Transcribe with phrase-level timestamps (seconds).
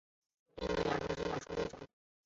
[0.55, 1.79] 电动牙刷是牙刷的一种。